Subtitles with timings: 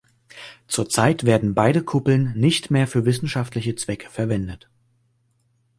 [0.65, 4.67] Zurzeit werden beide Kuppeln nicht mehr für wissenschaftliche Zwecke verwendet.